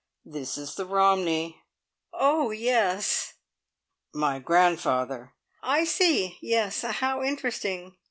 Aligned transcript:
"This 0.25 0.57
is 0.57 0.73
the 0.73 0.87
Romney." 0.87 1.61
"Oh 2.11 2.49
yes." 2.49 3.35
"My 4.15 4.39
grandfather." 4.39 5.33
"I 5.61 5.83
see. 5.83 6.39
Yes. 6.41 6.81
How 6.81 7.21
interesting." 7.21 7.97